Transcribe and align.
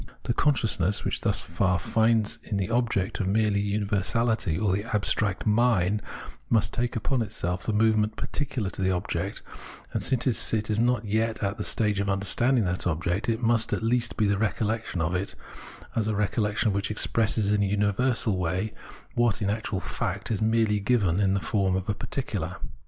The 0.23 0.33
con 0.33 0.53
sciousness, 0.55 1.03
which 1.05 1.21
thus 1.21 1.41
far 1.41 1.77
finds 1.77 2.39
in 2.43 2.57
the 2.57 2.71
object 2.71 3.21
merely 3.23 3.59
universality 3.59 4.57
or 4.57 4.73
the 4.73 4.83
abstract" 4.95 5.45
mine," 5.61 6.01
must 6.49 6.73
take 6.73 6.95
upon 6.95 7.21
itself 7.21 7.61
the 7.67 7.71
movement 7.73 8.15
peculiar 8.15 8.71
to 8.71 8.81
the 8.81 8.89
object; 8.89 9.43
and, 9.93 10.01
since 10.01 10.53
it 10.55 10.71
is 10.71 10.79
not 10.79 11.05
yet 11.05 11.43
at 11.43 11.59
the 11.59 11.63
stage 11.63 11.99
of 11.99 12.09
understanding 12.09 12.65
that 12.65 12.87
object, 12.87 13.29
it 13.29 13.41
must, 13.43 13.73
at 13.73 13.83
least, 13.83 14.17
be 14.17 14.25
the 14.25 14.39
recollection 14.39 15.01
of 15.01 15.13
it, 15.13 15.35
a 15.95 15.99
recollection 16.11 16.69
Observation 16.69 16.69
of 16.69 16.73
Nature 16.73 16.73
237 16.73 16.73
which 16.73 16.89
expresses 16.91 17.51
in 17.51 17.61
a 17.61 17.67
universal 17.67 18.37
way 18.37 18.73
what, 19.13 19.39
in 19.39 19.51
actual 19.51 19.79
fact, 19.79 20.31
is 20.31 20.41
merely 20.41 20.79
given 20.79 21.19
in 21.19 21.35
the 21.35 21.39
form 21.39 21.75
of 21.75 21.87
a 21.87 21.93
particular. 21.93 22.55